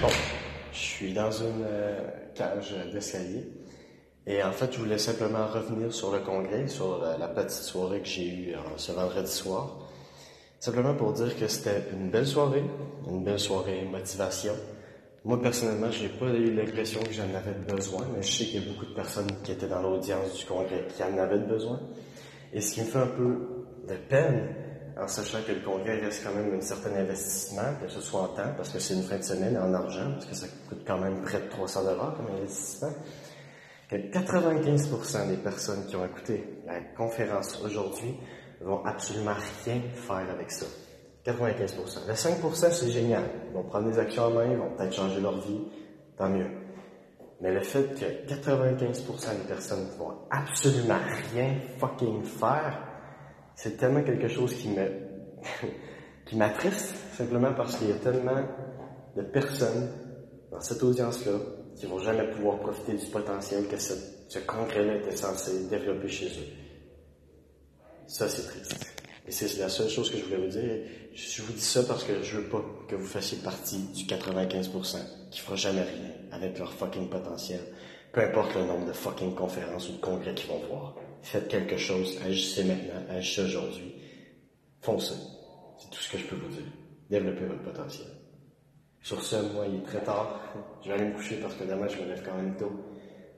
Bon, 0.00 0.08
je 0.72 0.78
suis 0.78 1.12
dans 1.12 1.30
une 1.30 1.62
euh, 1.62 2.08
cage 2.34 2.74
d'escalier. 2.90 3.46
Et 4.26 4.42
en 4.42 4.50
fait, 4.50 4.72
je 4.72 4.78
voulais 4.78 4.96
simplement 4.96 5.46
revenir 5.46 5.92
sur 5.92 6.10
le 6.10 6.20
congrès, 6.20 6.68
sur 6.68 7.02
la, 7.18 7.28
petite 7.28 7.50
soirée 7.50 8.00
que 8.00 8.08
j'ai 8.08 8.26
eue 8.26 8.54
euh, 8.54 8.58
ce 8.78 8.92
vendredi 8.92 9.30
soir. 9.30 9.76
Simplement 10.58 10.94
pour 10.94 11.12
dire 11.12 11.38
que 11.38 11.46
c'était 11.48 11.84
une 11.92 12.10
belle 12.10 12.26
soirée, 12.26 12.64
une 13.08 13.24
belle 13.24 13.38
soirée 13.38 13.84
motivation. 13.84 14.54
Moi, 15.26 15.38
personnellement, 15.42 15.90
je 15.90 16.04
n'ai 16.04 16.08
pas 16.08 16.28
eu 16.28 16.54
l'impression 16.54 17.02
que 17.02 17.12
j'en 17.12 17.34
avais 17.34 17.52
besoin, 17.68 18.06
mais 18.16 18.22
je 18.22 18.32
sais 18.32 18.44
qu'il 18.44 18.62
y 18.62 18.66
a 18.66 18.72
beaucoup 18.72 18.86
de 18.86 18.94
personnes 18.94 19.30
qui 19.44 19.52
étaient 19.52 19.68
dans 19.68 19.82
l'audience 19.82 20.34
du 20.34 20.46
congrès 20.46 20.86
qui 20.96 21.02
en 21.02 21.18
avaient 21.18 21.40
besoin. 21.40 21.78
Et 22.54 22.62
ce 22.62 22.72
qui 22.72 22.80
me 22.80 22.86
fait 22.86 23.00
un 23.00 23.06
peu 23.06 23.66
de 23.86 23.96
peine, 24.08 24.48
en 25.00 25.08
sachant 25.08 25.38
que 25.46 25.52
le 25.52 25.60
congrès 25.60 25.98
reste 25.98 26.24
quand 26.24 26.34
même 26.34 26.54
un 26.54 26.60
certain 26.60 26.94
investissement, 26.94 27.74
que 27.80 27.88
ce 27.88 28.00
soit 28.00 28.20
en 28.20 28.28
temps, 28.28 28.52
parce 28.56 28.68
que 28.68 28.78
c'est 28.78 28.94
une 28.94 29.02
fin 29.02 29.16
de 29.16 29.22
semaine, 29.22 29.56
en 29.56 29.72
argent, 29.72 30.12
parce 30.12 30.26
que 30.26 30.34
ça 30.34 30.46
coûte 30.68 30.82
quand 30.86 30.98
même 30.98 31.22
près 31.22 31.40
de 31.40 31.48
300 31.48 31.84
dollars 31.84 32.14
comme 32.16 32.26
investissement, 32.36 32.90
que 33.88 33.96
95% 33.96 35.28
des 35.28 35.36
personnes 35.38 35.86
qui 35.86 35.96
ont 35.96 36.04
écouté 36.04 36.62
la 36.66 36.80
conférence 36.96 37.60
aujourd'hui 37.64 38.14
vont 38.60 38.84
absolument 38.84 39.34
rien 39.64 39.80
faire 39.94 40.30
avec 40.30 40.50
ça. 40.50 40.66
95%. 41.24 42.06
Le 42.06 42.14
5%, 42.14 42.72
c'est 42.72 42.90
génial. 42.90 43.24
Ils 43.48 43.54
vont 43.54 43.64
prendre 43.64 43.90
des 43.90 43.98
actions 43.98 44.24
en 44.24 44.30
main, 44.30 44.46
ils 44.50 44.56
vont 44.56 44.70
peut-être 44.76 44.94
changer 44.94 45.20
leur 45.20 45.40
vie, 45.40 45.60
tant 46.16 46.28
mieux. 46.28 46.50
Mais 47.40 47.52
le 47.52 47.60
fait 47.60 47.94
que 47.94 48.32
95% 48.34 49.38
des 49.38 49.48
personnes 49.48 49.88
vont 49.98 50.12
absolument 50.30 50.98
rien 51.32 51.54
fucking 51.78 52.22
faire, 52.22 52.86
c'est 53.62 53.76
tellement 53.76 54.02
quelque 54.02 54.28
chose 54.28 54.54
qui 54.54 54.68
me, 54.68 54.88
qui 56.26 56.36
m'attriste, 56.36 56.94
simplement 57.14 57.52
parce 57.52 57.76
qu'il 57.76 57.88
y 57.88 57.92
a 57.92 57.96
tellement 57.96 58.42
de 59.14 59.22
personnes 59.22 59.90
dans 60.50 60.60
cette 60.60 60.82
audience-là 60.82 61.32
qui 61.76 61.84
vont 61.84 61.98
jamais 61.98 62.26
pouvoir 62.30 62.58
profiter 62.60 62.94
du 62.94 63.04
potentiel 63.06 63.68
que 63.68 63.76
ce, 63.76 63.92
ce 64.28 64.38
congrès-là 64.38 64.96
était 64.96 65.14
censé 65.14 65.68
développer 65.68 66.08
chez 66.08 66.28
eux. 66.28 66.46
Ça, 68.06 68.30
c'est 68.30 68.46
triste. 68.46 68.74
Et 69.28 69.30
c'est 69.30 69.58
la 69.58 69.68
seule 69.68 69.90
chose 69.90 70.10
que 70.10 70.16
je 70.16 70.24
voulais 70.24 70.38
vous 70.38 70.48
dire. 70.48 70.86
Je 71.14 71.42
vous 71.42 71.52
dis 71.52 71.60
ça 71.60 71.82
parce 71.82 72.04
que 72.04 72.22
je 72.22 72.38
veux 72.38 72.48
pas 72.48 72.64
que 72.88 72.96
vous 72.96 73.06
fassiez 73.06 73.38
partie 73.38 73.78
du 73.94 74.04
95% 74.04 74.96
qui 75.30 75.40
fera 75.40 75.56
jamais 75.56 75.82
rien 75.82 76.12
avec 76.32 76.58
leur 76.58 76.72
fucking 76.72 77.10
potentiel. 77.10 77.60
Peu 78.12 78.22
importe 78.22 78.54
le 78.54 78.64
nombre 78.64 78.86
de 78.86 78.92
fucking 78.92 79.34
conférences 79.34 79.88
ou 79.88 79.92
de 79.92 80.00
congrès 80.00 80.34
qu'ils 80.34 80.50
vont 80.50 80.60
voir. 80.68 80.96
Faites 81.22 81.48
quelque 81.48 81.76
chose, 81.76 82.18
agissez 82.24 82.64
maintenant, 82.64 83.02
agissez 83.08 83.44
aujourd'hui. 83.44 83.94
Foncez. 84.80 85.14
C'est 85.78 85.90
tout 85.90 86.02
ce 86.02 86.12
que 86.12 86.18
je 86.18 86.26
peux 86.26 86.36
vous 86.36 86.48
dire. 86.48 86.72
Développez 87.08 87.44
votre 87.44 87.62
potentiel. 87.62 88.08
Sur 89.02 89.22
ce, 89.22 89.36
moi, 89.52 89.66
il 89.66 89.76
est 89.76 89.84
très 89.84 90.02
tard. 90.02 90.40
Je 90.82 90.88
vais 90.88 90.94
aller 90.94 91.06
me 91.06 91.14
coucher 91.14 91.36
parce 91.36 91.54
que 91.54 91.64
demain, 91.64 91.88
je 91.88 92.00
me 92.00 92.08
lève 92.08 92.22
quand 92.24 92.36
même 92.36 92.56
tôt. 92.56 92.72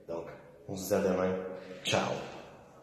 Donc, 0.07 0.25
on 0.67 0.75
se 0.75 0.87
dit 0.87 0.93
à 0.93 1.01
demain. 1.01 1.35
Ciao. 1.83 2.11